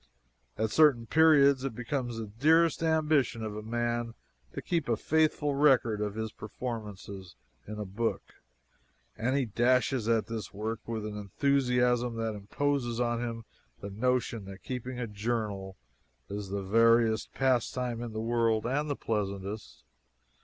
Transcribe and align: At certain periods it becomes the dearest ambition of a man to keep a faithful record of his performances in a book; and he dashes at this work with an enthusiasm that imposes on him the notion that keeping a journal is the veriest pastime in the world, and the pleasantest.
At 0.57 0.71
certain 0.71 1.05
periods 1.05 1.63
it 1.63 1.75
becomes 1.75 2.17
the 2.17 2.25
dearest 2.25 2.81
ambition 2.81 3.43
of 3.43 3.55
a 3.55 3.61
man 3.61 4.15
to 4.53 4.59
keep 4.59 4.89
a 4.89 4.97
faithful 4.97 5.53
record 5.53 6.01
of 6.01 6.15
his 6.15 6.31
performances 6.31 7.35
in 7.67 7.77
a 7.77 7.85
book; 7.85 8.23
and 9.15 9.37
he 9.37 9.45
dashes 9.45 10.09
at 10.09 10.25
this 10.25 10.51
work 10.51 10.79
with 10.87 11.05
an 11.05 11.15
enthusiasm 11.15 12.15
that 12.15 12.33
imposes 12.33 12.99
on 12.99 13.19
him 13.21 13.45
the 13.79 13.91
notion 13.91 14.45
that 14.45 14.63
keeping 14.63 14.99
a 14.99 15.05
journal 15.05 15.77
is 16.31 16.49
the 16.49 16.63
veriest 16.63 17.31
pastime 17.33 18.01
in 18.01 18.11
the 18.11 18.19
world, 18.21 18.65
and 18.65 18.89
the 18.89 18.95
pleasantest. 18.95 19.83